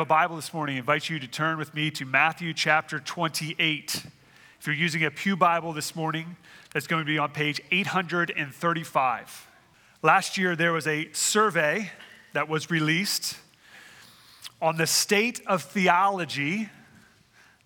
[0.00, 2.98] Have a Bible this morning, I invite you to turn with me to Matthew chapter
[3.00, 4.06] 28.
[4.58, 6.38] If you're using a Pew Bible this morning,
[6.72, 9.46] that's going to be on page 835.
[10.00, 11.90] Last year, there was a survey
[12.32, 13.36] that was released
[14.62, 16.70] on the state of theology,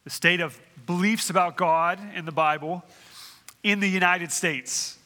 [0.03, 2.83] the state of beliefs about God in the Bible
[3.63, 4.99] in the United States.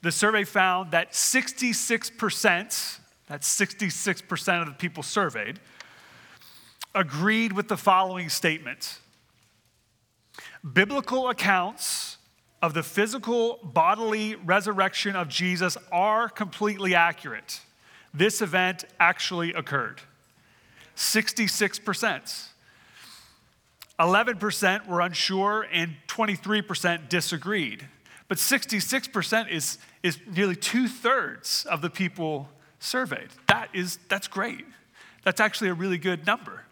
[0.00, 5.60] The survey found that 66%, that's 66% of the people surveyed,
[6.94, 8.98] agreed with the following statement
[10.72, 12.16] Biblical accounts
[12.60, 17.60] of the physical bodily resurrection of Jesus are completely accurate.
[18.12, 20.00] This event actually occurred.
[20.96, 22.48] 66%.
[24.00, 27.86] 11% were unsure and 23% disagreed.
[28.28, 33.28] But 66% is, is nearly two thirds of the people surveyed.
[33.48, 34.64] That is, that's great.
[35.24, 36.62] That's actually a really good number.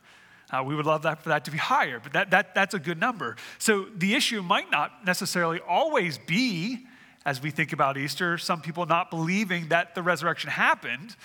[0.51, 2.79] Uh, we would love that for that to be higher, but that, that, that's a
[2.79, 3.37] good number.
[3.59, 6.87] So the issue might not necessarily always be,
[7.25, 11.17] as we think about Easter, some people not believing that the resurrection happened,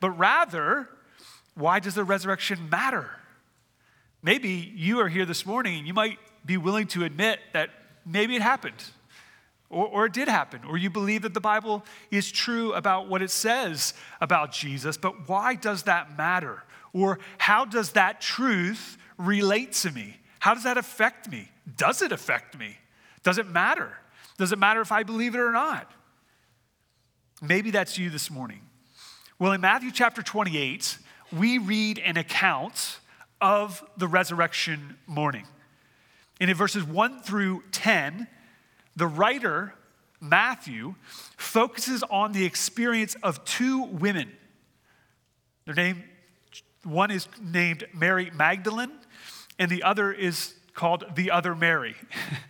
[0.00, 0.88] but rather,
[1.54, 3.10] why does the resurrection matter?
[4.22, 7.70] Maybe you are here this morning and you might be willing to admit that
[8.06, 8.82] maybe it happened.
[9.68, 13.22] Or, or, it did happen, or you believe that the Bible is true about what
[13.22, 16.64] it says about Jesus, but why does that matter?
[16.92, 20.16] Or how does that truth relate to me?
[20.40, 21.50] How does that affect me?
[21.76, 22.76] Does it affect me?
[23.22, 23.92] Does it matter?
[24.38, 25.90] Does it matter if I believe it or not?
[27.42, 28.60] Maybe that's you this morning.
[29.38, 30.98] Well, in Matthew chapter 28,
[31.32, 32.98] we read an account
[33.40, 35.46] of the resurrection morning.
[36.40, 38.26] And in verses 1 through 10,
[38.96, 39.74] the writer,
[40.20, 40.94] Matthew,
[41.36, 44.30] focuses on the experience of two women.
[45.64, 46.04] Their name
[46.84, 48.92] one is named Mary Magdalene,
[49.58, 51.96] and the other is called the other Mary.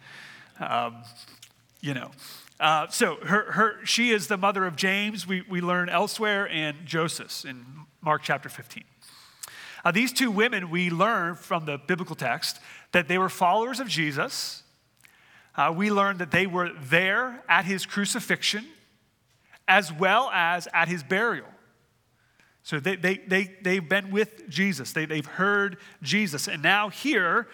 [0.60, 1.02] um,
[1.80, 2.10] you know.
[2.58, 6.76] Uh, so her, her, she is the mother of James, we, we learn elsewhere, and
[6.84, 7.64] Joseph in
[8.02, 8.84] Mark chapter 15.
[9.82, 12.60] Uh, these two women, we learn from the biblical text
[12.92, 14.62] that they were followers of Jesus.
[15.56, 18.66] Uh, we learn that they were there at his crucifixion
[19.66, 21.46] as well as at his burial.
[22.70, 26.46] So they, they, they, they've been with Jesus, they, they've heard Jesus.
[26.46, 27.48] And now, here,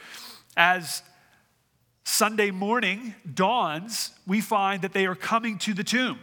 [0.59, 1.03] as
[2.05, 6.19] Sunday morning dawns, we find that they are coming to the tomb.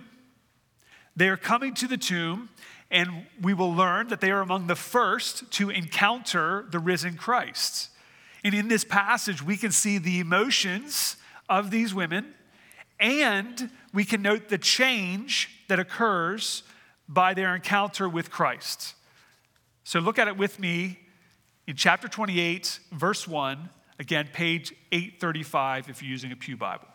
[1.15, 2.49] They are coming to the tomb,
[2.91, 7.89] and we will learn that they are among the first to encounter the risen Christ.
[8.43, 11.15] And in this passage, we can see the emotions
[11.49, 12.35] of these women,
[12.99, 16.61] and we can note the change that occurs
[17.07, 18.95] by their encounter with Christ.
[19.83, 20.99] So look at it with me
[21.67, 23.69] in chapter 28, verse 1,
[23.99, 26.87] again, page 835 if you're using a Pew Bible.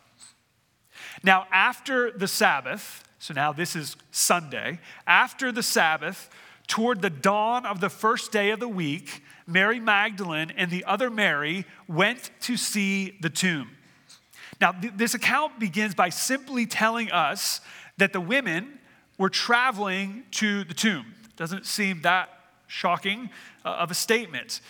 [1.23, 6.31] Now, after the Sabbath, so now this is Sunday, after the Sabbath,
[6.67, 11.09] toward the dawn of the first day of the week, Mary Magdalene and the other
[11.09, 13.71] Mary went to see the tomb.
[14.61, 17.61] Now, th- this account begins by simply telling us
[17.97, 18.78] that the women
[19.19, 21.15] were traveling to the tomb.
[21.37, 22.31] Doesn't seem that
[22.67, 23.31] shocking
[23.65, 24.61] uh, of a statement.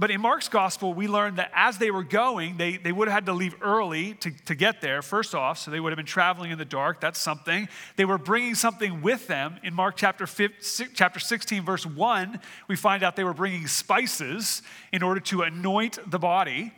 [0.00, 3.14] But in Mark's gospel, we learn that as they were going, they, they would have
[3.14, 6.06] had to leave early to, to get there, first off, so they would have been
[6.06, 7.02] traveling in the dark.
[7.02, 7.68] That's something.
[7.96, 9.58] They were bringing something with them.
[9.62, 14.62] In Mark chapter, 15, chapter 16, verse 1, we find out they were bringing spices
[14.90, 16.72] in order to anoint the body.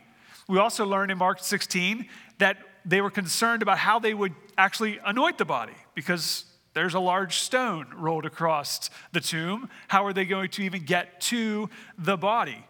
[0.49, 2.09] We also learn in Mark 16
[2.39, 6.43] that they were concerned about how they would actually anoint the body because
[6.73, 9.69] there's a large stone rolled across the tomb.
[9.87, 12.65] How are they going to even get to the body?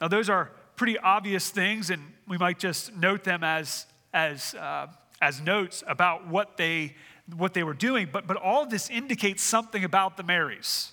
[0.00, 4.88] Now, those are pretty obvious things, and we might just note them as, as, uh,
[5.22, 6.94] as notes about what they,
[7.36, 8.08] what they were doing.
[8.12, 10.92] But, but all this indicates something about the Marys,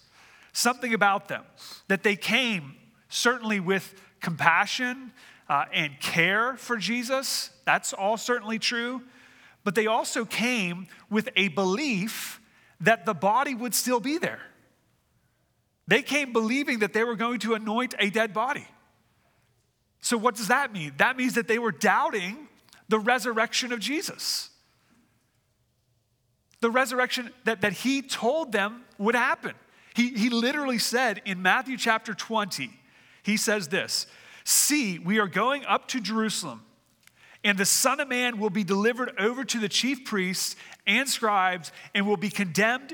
[0.53, 1.43] something about them,
[1.87, 2.75] that they came
[3.09, 5.11] certainly with compassion
[5.49, 7.49] uh, and care for Jesus.
[7.65, 9.01] That's all certainly true.
[9.63, 12.39] But they also came with a belief
[12.81, 14.41] that the body would still be there.
[15.87, 18.65] They came believing that they were going to anoint a dead body.
[20.01, 20.93] So, what does that mean?
[20.97, 22.47] That means that they were doubting
[22.89, 24.49] the resurrection of Jesus.
[26.61, 29.53] The resurrection that, that he told them would happen.
[29.95, 32.69] He, he literally said in Matthew chapter 20,
[33.21, 34.07] he says this
[34.43, 36.61] See, we are going up to Jerusalem
[37.43, 40.55] and the Son of Man will be delivered over to the chief priests
[40.87, 42.93] and scribes and will be condemned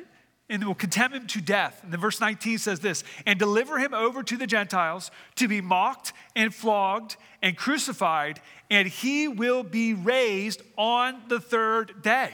[0.49, 1.79] and will condemn him to death.
[1.83, 5.61] And then verse 19 says this and deliver him over to the Gentiles to be
[5.61, 12.31] mocked and flogged and crucified, and he will be raised on the third day.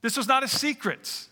[0.00, 1.26] This was not a secret.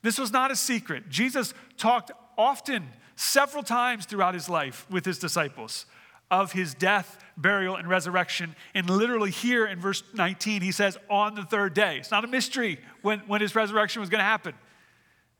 [0.00, 1.10] This was not a secret.
[1.10, 5.86] Jesus talked often, several times throughout his life with his disciples
[6.30, 8.54] of his death, burial, and resurrection.
[8.74, 11.98] And literally here in verse 19, he says, on the third day.
[11.98, 14.54] It's not a mystery when, when his resurrection was going to happen.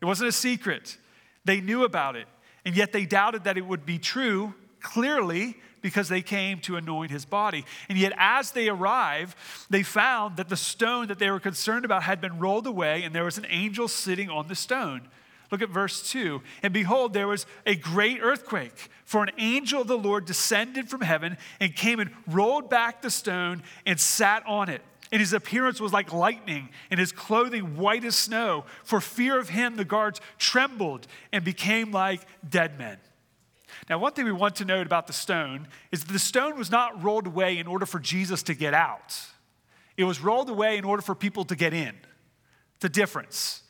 [0.01, 0.99] It wasn't a secret.
[1.45, 2.27] They knew about it,
[2.65, 7.11] and yet they doubted that it would be true clearly because they came to anoint
[7.11, 7.65] his body.
[7.89, 9.37] And yet, as they arrived,
[9.69, 13.15] they found that the stone that they were concerned about had been rolled away, and
[13.15, 15.09] there was an angel sitting on the stone.
[15.53, 16.43] Look at verse 2.
[16.63, 21.03] And behold, there was a great earthquake, for an angel of the Lord descended from
[21.03, 24.83] heaven and came and rolled back the stone and sat on it
[25.13, 28.65] and his appearance was like lightning, and his clothing white as snow.
[28.83, 32.97] For fear of him, the guards trembled and became like dead men.
[33.91, 36.71] Now, one thing we want to note about the stone is that the stone was
[36.71, 39.21] not rolled away in order for Jesus to get out,
[39.99, 41.95] it was rolled away in order for people to get in.
[42.81, 43.62] The difference.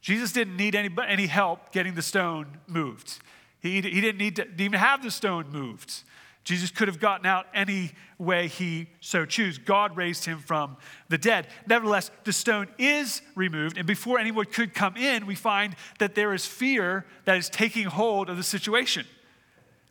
[0.00, 3.18] Jesus didn't need any, any help getting the stone moved.
[3.60, 6.02] He, he didn't need to even have the stone moved.
[6.44, 9.58] Jesus could have gotten out any way he so chose.
[9.58, 10.78] God raised him from
[11.10, 11.48] the dead.
[11.66, 16.32] Nevertheless, the stone is removed, and before anyone could come in, we find that there
[16.32, 19.04] is fear that is taking hold of the situation.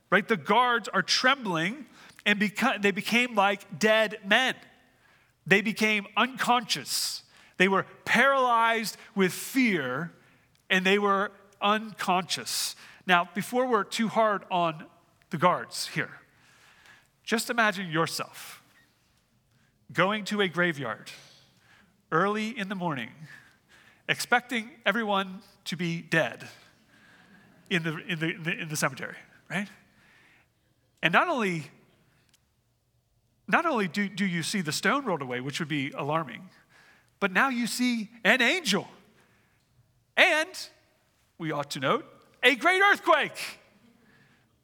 [0.10, 0.28] Right?
[0.28, 1.86] The guards are trembling,
[2.26, 4.56] and beca- they became like dead men.
[5.46, 7.22] They became unconscious.
[7.58, 10.12] They were paralyzed with fear,
[10.70, 11.32] and they were
[11.62, 12.76] unconscious.
[13.06, 14.86] Now, before we're too hard on
[15.30, 16.12] the guards here,
[17.24, 18.62] just imagine yourself
[19.92, 21.12] going to a graveyard
[22.12, 23.10] early in the morning,
[24.08, 26.48] expecting everyone to be dead
[27.70, 29.16] in the, in the, in the, in the cemetery,
[29.50, 29.68] right?
[31.04, 31.66] And not only,
[33.48, 36.50] not only do, do you see the stone rolled away, which would be alarming,
[37.20, 38.88] but now you see an angel.
[40.16, 40.50] And,
[41.38, 42.06] we ought to note,
[42.44, 43.60] a great earthquake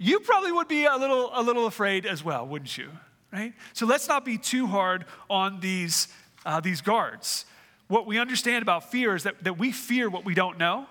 [0.04, 2.90] you probably would be a little, a little afraid as well, wouldn't you?
[3.32, 3.54] Right?
[3.72, 6.10] So let's not be too hard on these,
[6.46, 7.46] uh, these guards.
[7.88, 10.88] What we understand about fear is that, that we fear what we don't know,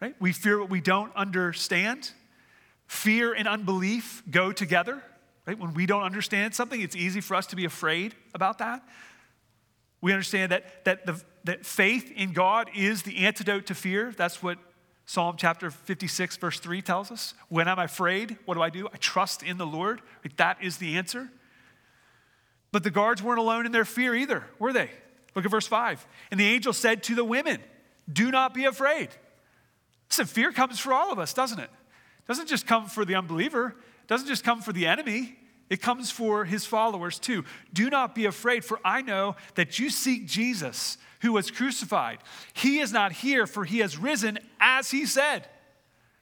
[0.00, 0.14] right?
[0.20, 2.10] We fear what we don't understand.
[2.86, 5.02] Fear and unbelief go together,
[5.46, 5.58] right?
[5.58, 8.86] When we don't understand something, it's easy for us to be afraid about that.
[10.00, 14.12] We understand that, that, the, that faith in God is the antidote to fear.
[14.16, 14.58] That's what
[15.06, 18.88] Psalm chapter 56, verse 3 tells us when I'm afraid, what do I do?
[18.92, 20.02] I trust in the Lord.
[20.22, 21.30] Like that is the answer.
[22.72, 24.90] But the guards weren't alone in their fear either, were they?
[25.34, 26.06] Look at verse 5.
[26.30, 27.58] And the angel said to the women,
[28.12, 29.08] Do not be afraid.
[30.10, 31.70] Listen, fear comes for all of us, doesn't it?
[31.70, 33.68] It doesn't just come for the unbeliever,
[34.02, 35.37] it doesn't just come for the enemy.
[35.70, 37.44] It comes for his followers too.
[37.72, 42.18] Do not be afraid, for I know that you seek Jesus who was crucified.
[42.54, 45.48] He is not here, for he has risen as he said.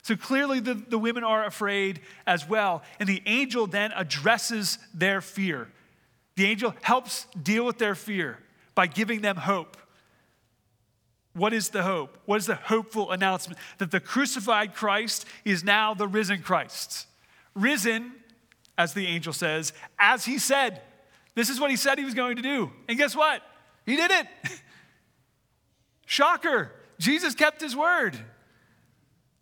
[0.02, 2.82] So clearly, the, the women are afraid as well.
[3.00, 5.68] And the angel then addresses their fear.
[6.36, 8.38] The angel helps deal with their fear
[8.74, 9.76] by giving them hope.
[11.32, 12.18] What is the hope?
[12.24, 13.58] What is the hopeful announcement?
[13.78, 17.06] That the crucified Christ is now the risen Christ.
[17.54, 18.12] Risen,
[18.78, 20.82] as the angel says, as he said.
[21.34, 22.70] This is what he said he was going to do.
[22.88, 23.42] And guess what?
[23.84, 24.26] He did it.
[26.06, 28.18] Shocker, Jesus kept his word.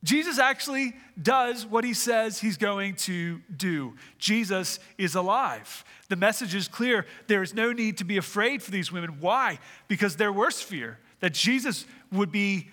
[0.02, 3.94] Jesus actually does what he says he's going to do.
[4.18, 5.84] Jesus is alive.
[6.08, 7.06] The message is clear.
[7.26, 9.18] There is no need to be afraid for these women.
[9.20, 9.58] Why?
[9.88, 12.68] Because their worst fear that Jesus would be,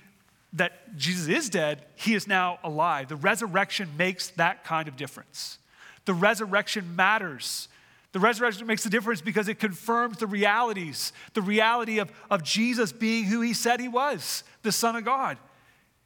[0.51, 3.08] that Jesus is dead, he is now alive.
[3.08, 5.58] The resurrection makes that kind of difference.
[6.05, 7.67] The resurrection matters.
[8.12, 12.91] The resurrection makes a difference because it confirms the realities, the reality of, of Jesus
[12.91, 15.38] being who he said he was, the Son of God.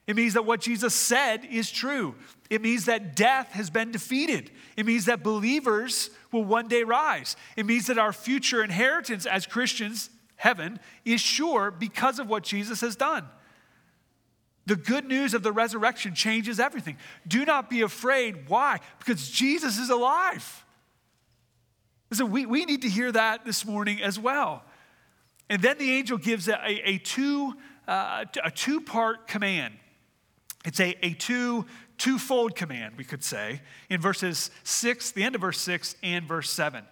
[0.08, 2.14] It means that what Jesus said is true.
[2.50, 4.52] It means that death has been defeated.
[4.78, 7.36] It means that believers will one day rise.
[7.56, 12.82] It means that our future inheritance as Christians, heaven, is sure because of what Jesus
[12.82, 13.26] has done.
[14.66, 16.98] The good news of the resurrection changes everything.
[17.28, 18.50] Do not be afraid.
[18.50, 18.80] Why?
[19.00, 20.66] Because Jesus is alive.
[22.12, 24.64] So we, we need to hear that this morning as well.
[25.50, 27.54] And then the angel gives a, a, two,
[27.88, 29.76] uh, a two-part command.
[30.66, 31.66] It's a, a two,
[31.98, 36.50] twofold command, we could say, in verses 6, the end of verse 6 and verse
[36.50, 36.84] 7.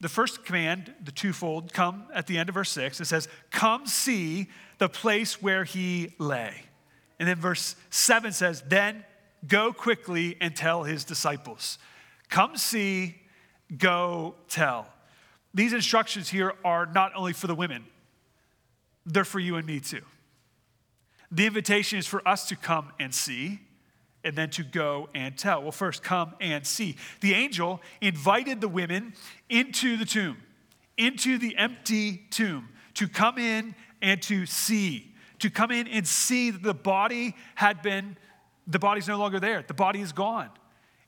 [0.00, 3.00] The first command, the twofold, come at the end of verse 6.
[3.00, 6.54] It says, Come see the place where he lay.
[7.18, 9.04] And then verse 7 says, Then
[9.46, 11.78] go quickly and tell his disciples.
[12.28, 13.16] Come see,
[13.76, 14.86] go tell.
[15.52, 17.84] These instructions here are not only for the women,
[19.04, 20.02] they're for you and me too.
[21.30, 23.60] The invitation is for us to come and see
[24.24, 25.62] and then to go and tell.
[25.62, 26.96] Well, first, come and see.
[27.20, 29.14] The angel invited the women
[29.48, 30.38] into the tomb,
[30.96, 36.50] into the empty tomb, to come in and to see, to come in and see
[36.50, 38.16] that the body had been,
[38.66, 40.50] the body's no longer there, the body is gone.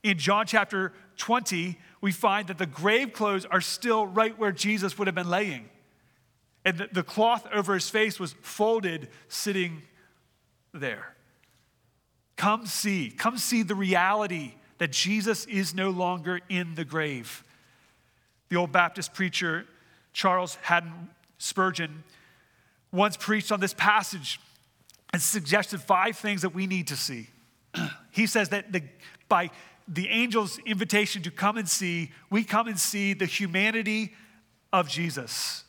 [0.03, 4.99] In John chapter 20, we find that the grave clothes are still right where Jesus
[4.99, 5.69] would have been laying.
[6.65, 9.83] And the, cloth over his face was folded, sitting
[10.73, 11.15] there.
[12.41, 17.45] Come see, come see the reality that Jesus is no longer in the grave.
[18.49, 19.67] The old Baptist preacher
[20.15, 22.03] Charles Haddon Spurgeon
[22.93, 24.41] once preached on this passage
[25.13, 27.29] and suggested five things that we need to see.
[28.11, 28.85] he says that the,
[29.29, 29.51] by
[29.87, 34.15] the angel's invitation to come and see, we come and see the humanity
[34.73, 35.65] of Jesus.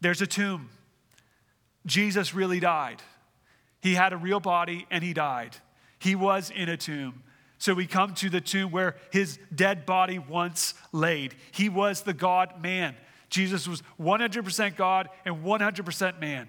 [0.00, 0.70] There's a tomb.
[1.86, 3.02] Jesus really died.
[3.80, 5.56] He had a real body and he died.
[6.04, 7.22] He was in a tomb.
[7.56, 11.34] So we come to the tomb where his dead body once laid.
[11.50, 12.94] He was the God man.
[13.30, 16.48] Jesus was 100% God and 100% man.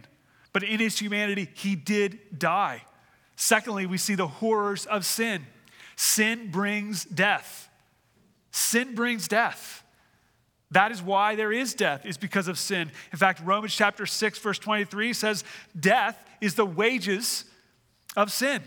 [0.52, 2.84] But in his humanity, he did die.
[3.38, 5.46] Secondly, we see the horrors of sin.
[5.96, 7.70] Sin brings death.
[8.52, 9.86] Sin brings death.
[10.72, 12.92] That is why there is death, is because of sin.
[13.14, 15.46] In fact, Romans chapter 6, verse 23 says,
[15.80, 17.46] Death is the wages
[18.18, 18.62] of sin.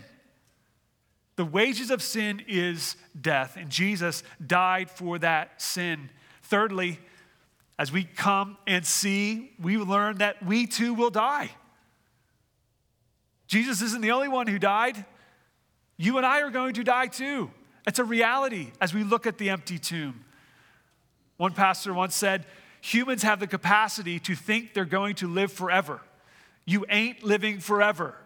[1.39, 6.09] The wages of sin is death, and Jesus died for that sin.
[6.43, 6.99] Thirdly,
[7.77, 11.49] as we come and see, we learn that we too will die.
[13.47, 15.05] Jesus isn't the only one who died.
[15.95, 17.51] You and I are going to die too.
[17.87, 20.25] It's a reality as we look at the empty tomb.
[21.37, 22.47] One pastor once said,
[22.81, 26.01] Humans have the capacity to think they're going to live forever.
[26.65, 28.17] You ain't living forever.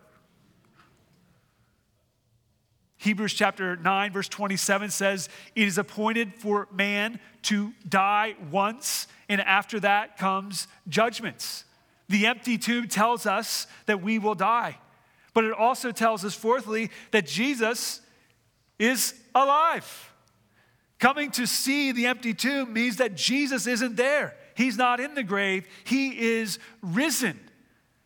[3.03, 9.41] Hebrews chapter 9, verse 27 says, It is appointed for man to die once, and
[9.41, 11.65] after that comes judgments.
[12.07, 14.77] The empty tomb tells us that we will die.
[15.33, 17.99] But it also tells us, fourthly, that Jesus
[18.79, 20.13] is alive.
[20.97, 24.33] Coming to see the empty tomb means that Jesus isn't there.
[24.55, 27.37] He's not in the grave, he is risen.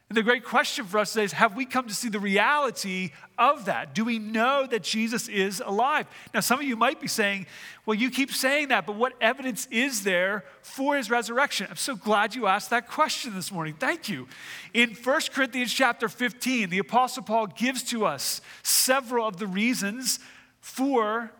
[0.10, 3.12] And the great question for us today is have we come to see the reality
[3.38, 3.94] of that?
[3.94, 6.08] Do we know that Jesus is alive?
[6.34, 7.46] Now, some of you might be saying,
[7.86, 11.68] well, you keep saying that, but what evidence is there for his resurrection?
[11.70, 13.74] I'm so glad you asked that question this morning.
[13.74, 14.30] Thank you.
[14.74, 20.20] In 1 Corinthians chapter 15, the Apostle Paul gives to us several of the reasons
[20.62, 21.34] for,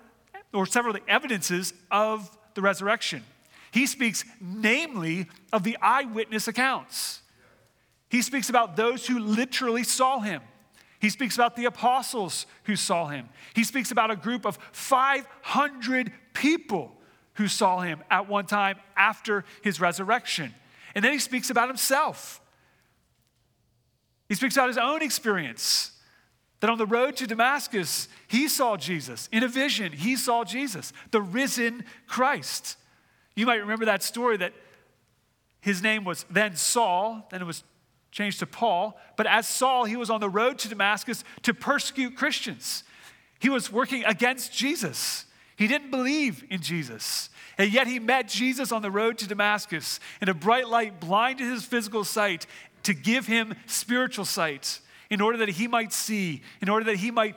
[0.54, 3.24] or several of the evidences of the resurrection.
[3.72, 7.22] He speaks namely of the eyewitness accounts.
[8.10, 10.42] He speaks about those who literally saw him.
[11.00, 13.30] He speaks about the apostles who saw him.
[13.54, 16.92] He speaks about a group of 500 people
[17.36, 20.54] who saw him at one time after his resurrection.
[20.96, 22.42] And then he speaks about himself.
[24.28, 25.92] He speaks about his own experience
[26.60, 29.30] that on the road to Damascus, he saw Jesus.
[29.32, 32.78] In a vision, he saw Jesus, the risen Christ.
[33.36, 34.54] You might remember that story that
[35.62, 37.64] his name was then Saul, then it was
[38.12, 39.00] changed to Paul.
[39.16, 42.84] But as Saul, he was on the road to Damascus to persecute Christians.
[43.40, 45.26] He was working against Jesus.
[45.56, 47.30] He didn't believe in Jesus.
[47.58, 51.48] And yet he met Jesus on the road to Damascus, and a bright light blinded
[51.48, 52.46] his physical sight
[52.84, 57.10] to give him spiritual sight in order that he might see, in order that he
[57.10, 57.36] might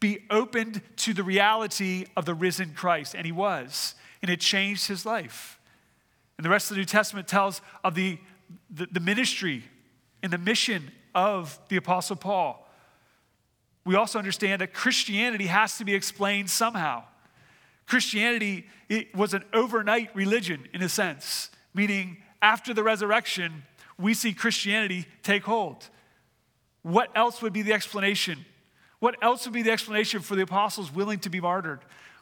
[0.00, 3.14] be opened to the reality of the risen Christ.
[3.14, 3.94] And he was.
[4.22, 5.58] And it changed his life.
[6.36, 8.18] And the rest of the New Testament tells of the,
[8.70, 9.64] the, the ministry
[10.22, 12.66] in the mission of the Apostle Paul.
[13.84, 17.04] We also understand that Christianity has to be explained somehow.
[17.86, 23.64] Christianity it was an overnight religion in a sense, meaning after the resurrection,
[23.98, 25.88] we see Christianity take hold.
[26.82, 28.44] What else would be the explanation?
[29.00, 31.80] What else would be the explanation for the apostles willing to be martyred?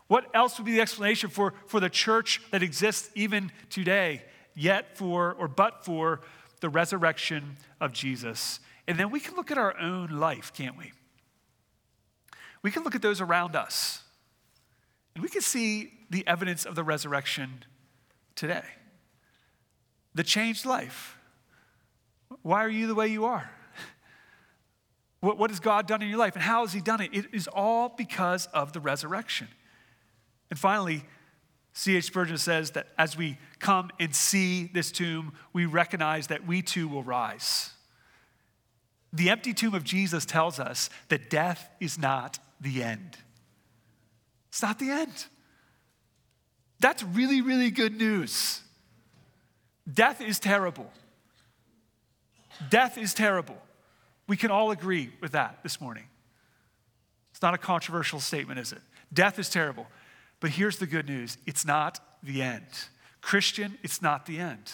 [0.09, 4.25] What else would be the explanation for, for the church that exists even today,
[4.55, 6.21] yet for or but for
[6.67, 8.59] the resurrection of Jesus.
[8.89, 10.91] And then we can look at our own life, can't we?
[12.61, 14.03] We can look at those around us,
[15.15, 17.65] and we can see the evidence of the resurrection
[18.35, 18.65] today.
[20.17, 21.17] The changed life.
[22.43, 23.49] Why are you the way you are?
[25.21, 26.35] What, what has God done in your life?
[26.35, 27.11] And how has He done it?
[27.13, 29.49] It is all because of the resurrection.
[30.51, 31.05] And finally,
[31.79, 32.05] C.H.
[32.05, 36.89] Spurgeon says that as we come and see this tomb, we recognize that we too
[36.89, 37.71] will rise.
[39.13, 43.19] The empty tomb of Jesus tells us that death is not the end.
[44.49, 45.27] It's not the end.
[46.81, 48.63] That's really, really good news.
[49.93, 50.91] Death is terrible.
[52.71, 53.59] Death is terrible.
[54.27, 56.05] We can all agree with that this morning.
[57.33, 58.81] It's not a controversial statement, is it?
[59.13, 59.87] Death is terrible.
[60.41, 62.67] But here's the good news it's not the end.
[63.21, 64.73] Christian, it's not the end.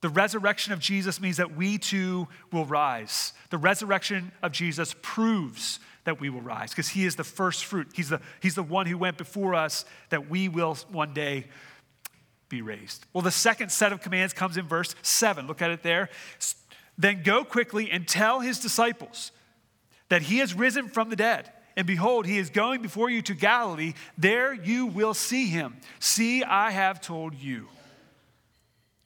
[0.00, 3.32] The resurrection of Jesus means that we too will rise.
[3.50, 7.88] The resurrection of Jesus proves that we will rise because he is the first fruit.
[7.94, 11.46] He's the, he's the one who went before us that we will one day
[12.48, 13.04] be raised.
[13.12, 15.46] Well, the second set of commands comes in verse 7.
[15.46, 16.08] Look at it there.
[16.96, 19.32] Then go quickly and tell his disciples
[20.08, 21.50] that he has risen from the dead.
[21.78, 23.94] And behold, he is going before you to Galilee.
[24.18, 25.76] There you will see him.
[26.00, 27.68] See, I have told you.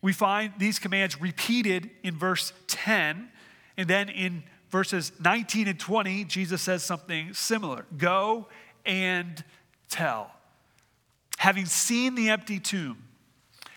[0.00, 3.28] We find these commands repeated in verse 10.
[3.76, 8.48] And then in verses 19 and 20, Jesus says something similar Go
[8.86, 9.44] and
[9.90, 10.30] tell.
[11.36, 13.04] Having seen the empty tomb,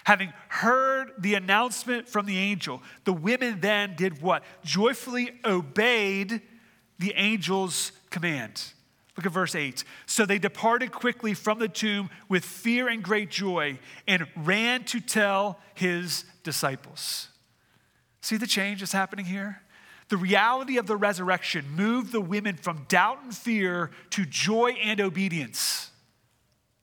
[0.05, 4.41] having heard the announcement from the angel, the women then did what?
[4.63, 6.41] Joyfully obeyed
[6.97, 8.71] the angel's command.
[9.17, 9.83] Look at verse 8.
[10.05, 14.99] So they departed quickly from the tomb with fear and great joy and ran to
[14.99, 17.29] tell his disciples.
[18.21, 19.61] See the change that's happening here?
[20.09, 24.99] The reality of the resurrection moved the women from doubt and fear to joy and
[25.01, 25.91] obedience.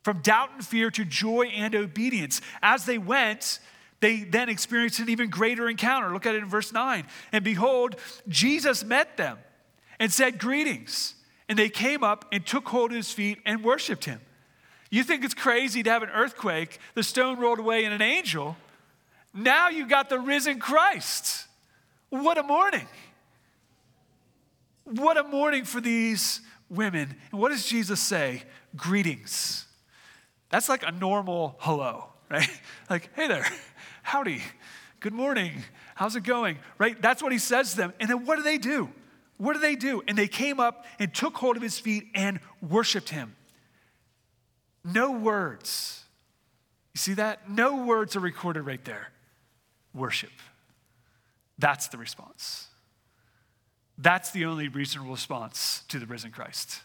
[0.02, 2.40] From doubt and fear to joy and obedience.
[2.62, 3.60] As they went,
[4.00, 6.12] they then experienced an even greater encounter.
[6.12, 7.06] Look at it in verse 9.
[7.30, 9.38] And behold, Jesus met them
[10.00, 11.14] and said, Greetings.
[11.52, 14.22] And they came up and took hold of his feet and worshiped him.
[14.88, 18.56] You think it's crazy to have an earthquake, the stone rolled away, and an angel.
[19.34, 21.46] Now you got the risen Christ.
[22.08, 22.86] What a morning.
[24.84, 27.14] What a morning for these women.
[27.30, 28.44] And what does Jesus say?
[28.74, 29.66] Greetings.
[30.48, 32.48] That's like a normal hello, right?
[32.88, 33.46] Like, hey there,
[34.02, 34.40] howdy,
[35.00, 35.64] good morning,
[35.96, 36.96] how's it going, right?
[37.02, 37.92] That's what he says to them.
[38.00, 38.88] And then what do they do?
[39.42, 40.04] What do they do?
[40.06, 43.34] And they came up and took hold of his feet and worshiped him.
[44.84, 46.04] No words.
[46.94, 47.50] You see that?
[47.50, 49.08] No words are recorded right there.
[49.92, 50.30] Worship.
[51.58, 52.68] That's the response.
[53.98, 56.80] That's the only reasonable response to the risen Christ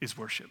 [0.00, 0.50] is worship.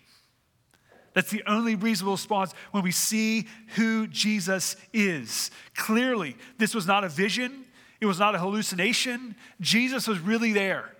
[1.11, 5.51] That's the only reasonable response when we see who Jesus is.
[5.75, 7.65] Clearly, this was not a vision,
[7.99, 9.35] it was not a hallucination.
[9.59, 10.93] Jesus was really there.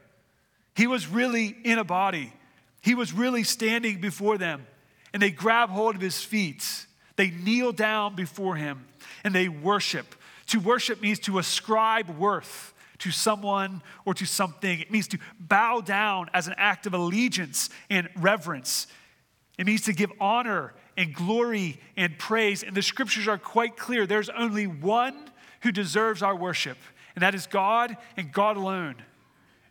[0.76, 2.34] He was really in a body.
[2.82, 4.66] He was really standing before them.
[5.14, 6.88] And they grab hold of his feet.
[7.16, 8.86] They kneel down before him
[9.24, 10.16] and they worship.
[10.48, 14.80] To worship means to ascribe worth to someone or to something.
[14.80, 18.88] It means to bow down as an act of allegiance and reverence.
[19.58, 22.64] It means to give honor and glory and praise.
[22.64, 24.06] And the scriptures are quite clear.
[24.06, 25.16] There's only one
[25.62, 26.78] who deserves our worship,
[27.16, 28.96] and that is God and God alone.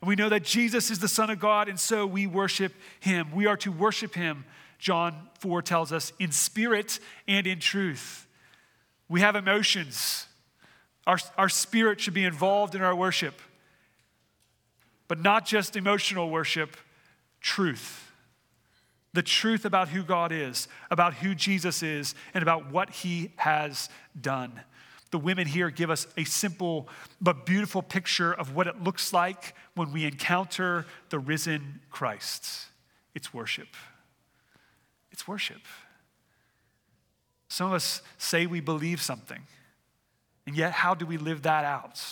[0.02, 3.30] And we know that Jesus is the Son of God, and so we worship him.
[3.32, 4.44] We are to worship him,
[4.80, 8.26] John 4 tells us, in spirit and in truth.
[9.08, 10.26] We have emotions.
[11.06, 13.40] Our, our spirit should be involved in our worship,
[15.06, 16.76] but not just emotional worship,
[17.40, 18.10] truth.
[19.12, 23.88] The truth about who God is, about who Jesus is, and about what he has
[24.20, 24.62] done.
[25.12, 26.88] The women here give us a simple
[27.20, 32.66] but beautiful picture of what it looks like when we encounter the risen Christ.
[33.14, 33.68] It's worship.
[35.12, 35.61] It's worship.
[37.48, 39.42] Some of us say we believe something,
[40.46, 42.03] and yet how do we live that out?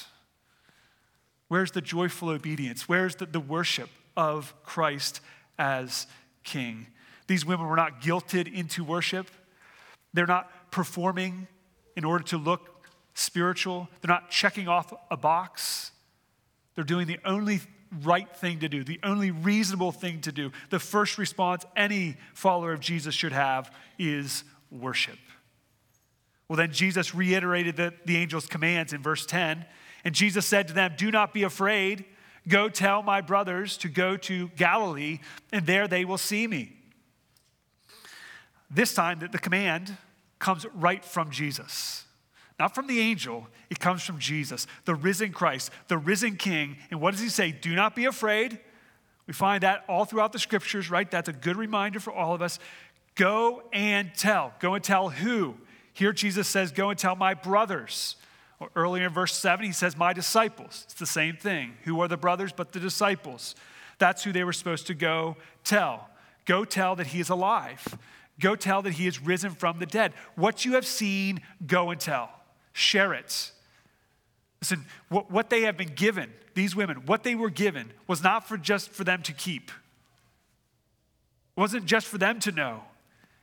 [1.49, 2.87] Where's the joyful obedience?
[2.87, 5.23] Where's the, the worship of Christ
[5.59, 6.07] as
[6.45, 6.87] King?
[7.27, 9.31] These women were not guilted into worship.
[10.13, 11.49] They're not performing
[11.97, 12.70] in order to look
[13.21, 13.89] spiritual.
[14.01, 15.93] They're not checking off a box.
[16.75, 17.61] They're doing the only
[18.03, 20.53] right thing to do, the only reasonable thing to do.
[20.71, 25.19] The first response any follower of Jesus should have is worship.
[26.49, 29.65] Well, then Jesus reiterated the, the angel's commands in verse 10.
[30.05, 32.05] And Jesus said to them, Do not be afraid.
[32.49, 35.19] Go tell my brothers to go to Galilee,
[35.53, 36.77] and there they will see me.
[38.71, 39.97] This time, that the command
[40.39, 42.05] comes right from Jesus.
[42.61, 43.49] Not from the angel.
[43.71, 46.77] It comes from Jesus, the risen Christ, the risen King.
[46.91, 47.53] And what does he say?
[47.53, 48.61] Do not be afraid.
[49.27, 51.11] We find that all throughout the scriptures, right?
[51.11, 52.59] That's a good reminder for all of us.
[53.15, 54.53] Go and tell.
[54.61, 55.55] Go and tell who?
[55.95, 58.17] Here Jesus says, Go and tell my brothers.
[58.61, 60.83] Or earlier in verse 7, he says, My disciples.
[60.85, 61.73] It's the same thing.
[61.85, 63.55] Who are the brothers but the disciples?
[63.99, 66.11] That's who they were supposed to go tell.
[66.45, 67.99] Go tell that he is alive.
[68.39, 70.13] Go tell that he is risen from the dead.
[70.35, 72.40] What you have seen, go and tell.
[72.73, 73.53] Share it.
[74.61, 78.47] Listen, what, what they have been given, these women, what they were given was not
[78.47, 79.71] for just for them to keep.
[81.57, 82.83] It wasn't just for them to know.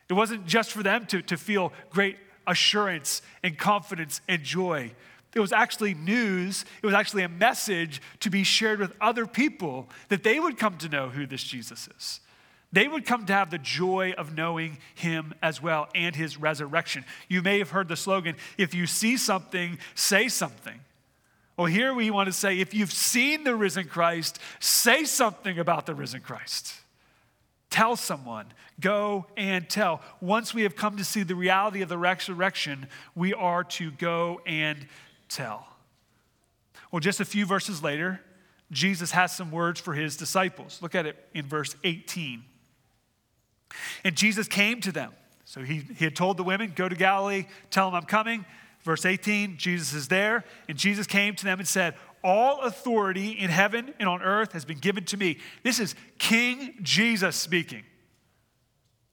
[0.10, 4.92] It wasn't just for them to, to feel great assurance and confidence and joy.
[5.36, 9.90] It was actually news, it was actually a message to be shared with other people
[10.10, 12.22] that they would come to know who this Jesus is.
[12.72, 17.06] They would come to have the joy of knowing him as well and his resurrection.
[17.30, 20.80] You may have heard the slogan if you see something, say something.
[21.56, 25.86] Well, here we want to say if you've seen the risen Christ, say something about
[25.86, 26.74] the risen Christ.
[27.70, 28.46] Tell someone,
[28.80, 30.02] go and tell.
[30.22, 34.42] Once we have come to see the reality of the resurrection, we are to go
[34.46, 34.88] and
[35.30, 35.68] tell.
[36.92, 38.22] Well, just a few verses later,
[38.72, 40.80] Jesus has some words for his disciples.
[40.82, 42.44] Look at it in verse 18.
[44.04, 45.12] And Jesus came to them.
[45.46, 48.46] So he, he had told the women, Go to Galilee, tell them I'm coming.
[48.84, 50.44] Verse 18, Jesus is there.
[50.70, 54.66] And Jesus came to them and said, All authority in heaven and on earth has
[54.66, 55.38] been given to me.
[55.64, 57.84] This is King Jesus speaking.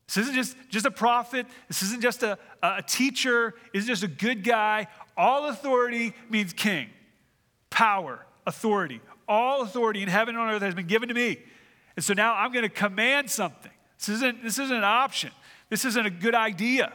[0.06, 1.46] This isn't just, just a prophet.
[1.68, 3.54] This isn't just a, a teacher.
[3.72, 4.86] This isn't just a good guy.
[5.16, 6.88] All authority means king,
[7.70, 9.00] power, authority.
[9.26, 11.38] All authority in heaven and on earth has been given to me.
[11.96, 13.70] And so now I'm going to command something.
[14.06, 15.30] This isn't, this isn't an option.
[15.70, 16.92] This isn't a good idea.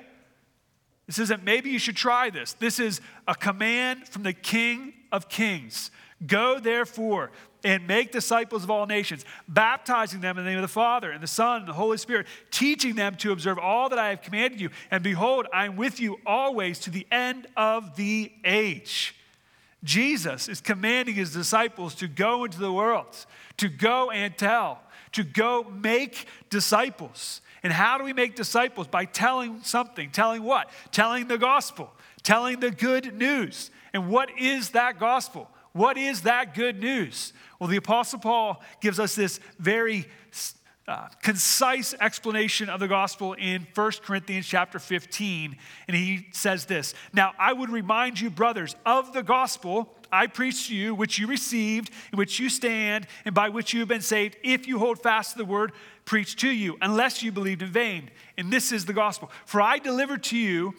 [1.07, 2.53] This isn't maybe you should try this.
[2.53, 5.89] This is a command from the King of Kings.
[6.27, 7.31] Go therefore
[7.63, 11.21] and make disciples of all nations, baptizing them in the name of the Father and
[11.21, 14.61] the Son and the Holy Spirit, teaching them to observe all that I have commanded
[14.61, 14.69] you.
[14.91, 19.15] And behold, I am with you always to the end of the age.
[19.83, 23.25] Jesus is commanding his disciples to go into the world,
[23.57, 24.81] to go and tell
[25.13, 27.41] to go make disciples.
[27.63, 28.87] And how do we make disciples?
[28.87, 30.11] By telling something.
[30.11, 30.69] Telling what?
[30.91, 31.91] Telling the gospel,
[32.23, 33.71] telling the good news.
[33.93, 35.49] And what is that gospel?
[35.73, 37.33] What is that good news?
[37.59, 40.07] Well, the Apostle Paul gives us this very
[40.87, 45.55] uh, concise explanation of the gospel in 1 Corinthians chapter 15.
[45.87, 50.67] And he says this Now, I would remind you, brothers, of the gospel I preach
[50.67, 54.01] to you, which you received, in which you stand, and by which you have been
[54.01, 55.71] saved, if you hold fast to the word
[56.05, 58.09] preached to you, unless you believed in vain.
[58.37, 59.31] And this is the gospel.
[59.45, 60.73] For I delivered to you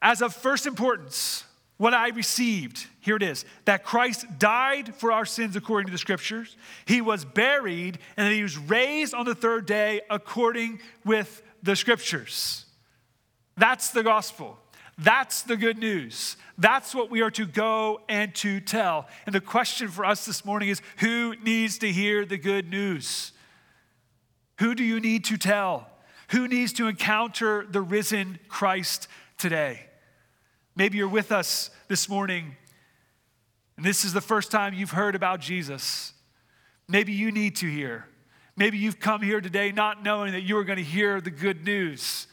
[0.00, 1.44] as of first importance
[1.76, 2.86] what I received.
[3.00, 7.24] Here it is that Christ died for our sins according to the scriptures, he was
[7.24, 12.66] buried, and that he was raised on the third day according with the scriptures.
[13.56, 14.58] That's the gospel.
[14.98, 16.36] That's the good news.
[16.58, 19.08] That's what we are to go and to tell.
[19.26, 23.32] And the question for us this morning is who needs to hear the good news?
[24.58, 25.88] Who do you need to tell?
[26.30, 29.86] Who needs to encounter the risen Christ today?
[30.76, 32.56] Maybe you're with us this morning
[33.76, 36.12] and this is the first time you've heard about Jesus.
[36.88, 38.06] Maybe you need to hear.
[38.54, 41.64] Maybe you've come here today not knowing that you are going to hear the good
[41.64, 42.26] news.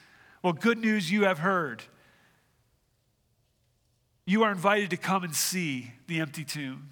[0.44, 1.84] Well, good news you have heard
[4.30, 6.90] you are invited to come and see the empty tomb.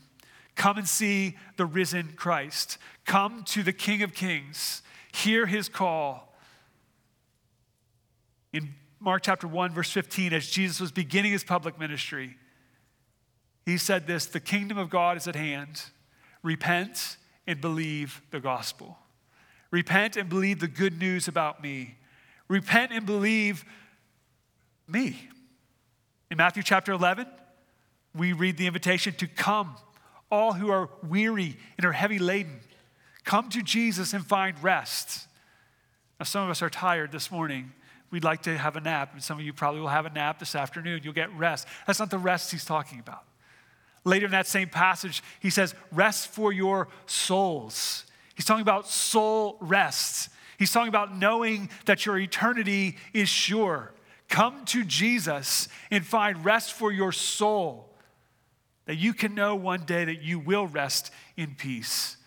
[0.55, 2.79] Come and see the risen Christ.
[3.05, 4.81] Come to the King of Kings.
[5.11, 6.35] Hear his call.
[8.51, 12.37] In Mark chapter 1, verse 15, as Jesus was beginning his public ministry,
[13.67, 15.83] he said this The kingdom of God is at hand.
[16.41, 18.97] Repent and believe the gospel.
[19.69, 21.97] Repent and believe the good news about me.
[22.47, 23.63] Repent and believe
[24.87, 25.29] me.
[26.29, 27.25] In Matthew chapter 11,
[28.13, 29.75] we read the invitation to come,
[30.29, 32.59] all who are weary and are heavy laden.
[33.23, 35.27] Come to Jesus and find rest.
[36.19, 37.71] Now, some of us are tired this morning.
[38.11, 40.39] We'd like to have a nap, and some of you probably will have a nap
[40.39, 41.01] this afternoon.
[41.03, 41.67] You'll get rest.
[41.85, 43.23] That's not the rest he's talking about.
[44.03, 48.05] Later in that same passage, he says, Rest for your souls.
[48.35, 50.29] He's talking about soul rest.
[50.57, 53.91] He's talking about knowing that your eternity is sure.
[54.29, 57.89] Come to Jesus and find rest for your soul,
[58.85, 62.17] that you can know one day that you will rest in peace.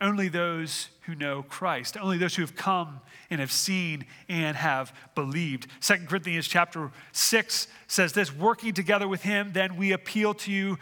[0.00, 4.94] Only those who know Christ, only those who have come and have seen and have
[5.14, 5.66] believed.
[5.80, 10.78] Second Corinthians chapter 6 says this working together with him, then we appeal to you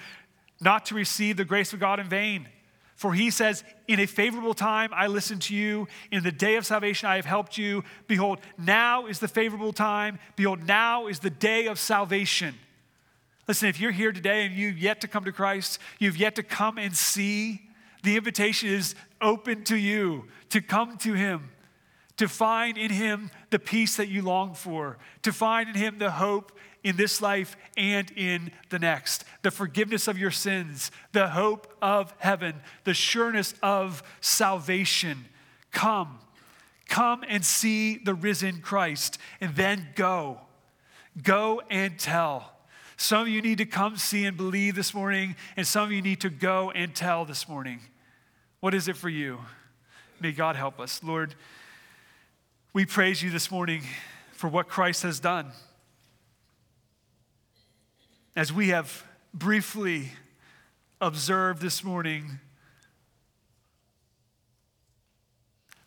[0.61, 2.49] not to receive the grace of God in vain.
[2.99, 5.87] For he says, In a favorable time I listened to you.
[6.11, 7.85] In the day of salvation I have helped you.
[8.09, 10.19] Behold, now is the favorable time.
[10.35, 12.57] Behold, now is the day of salvation.
[13.47, 16.43] Listen, if you're here today and you've yet to come to Christ, you've yet to
[16.43, 17.63] come and see,
[18.03, 21.51] the invitation is open to you to come to him,
[22.17, 26.11] to find in him the peace that you long for, to find in him the
[26.11, 26.51] hope
[26.89, 29.25] in this life and in the next.
[29.43, 35.27] The forgiveness of your sins, the hope of heaven, the sureness of salvation.
[35.71, 36.19] Come,
[36.89, 40.41] come and see the risen Christ, and then go.
[41.23, 42.55] Go and tell.
[42.97, 46.01] Some of you need to come see and believe this morning, and some of you
[46.01, 47.81] need to go and tell this morning.
[48.61, 49.41] What is it for you?
[50.21, 51.03] May God help us.
[51.05, 51.35] Lord,
[52.73, 53.83] we praise you this morning
[54.33, 55.53] for what Christ has done
[58.39, 60.13] as we have briefly
[61.01, 62.39] observed this morning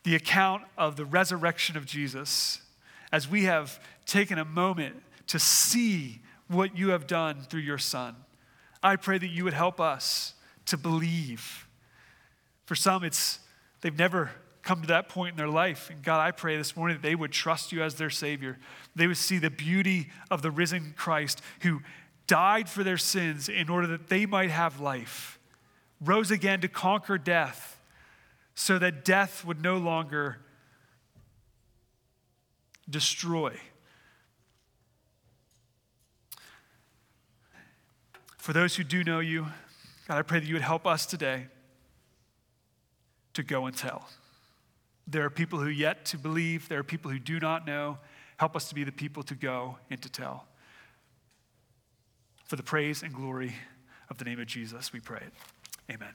[0.04, 2.62] the account of the resurrection of Jesus,
[3.10, 8.18] as we have taken a moment to see what you have done through your Son,
[8.84, 10.34] I pray that you would help us
[10.66, 11.70] to believe.
[12.66, 13.40] For some, it's
[13.80, 14.30] they've never
[14.62, 15.90] come to that point in their life.
[15.90, 18.60] And God, I pray this morning that they would trust you as their Savior.
[18.96, 21.82] They would see the beauty of the risen Christ who
[22.32, 25.38] died for their sins in order that they might have life,
[26.00, 27.78] rose again to conquer death,
[28.56, 30.38] so that death would no longer
[32.90, 33.54] destroy.
[38.38, 39.48] For those who do know you,
[40.08, 41.48] God, I pray that you would help us today
[43.34, 44.08] to go and tell.
[45.06, 47.98] There are people who yet to believe, there are people who do not know.
[48.38, 50.46] Help us to be the people to go and to tell.
[52.52, 53.56] For the praise and glory
[54.10, 55.24] of the name of Jesus, we pray.
[55.90, 56.12] Amen.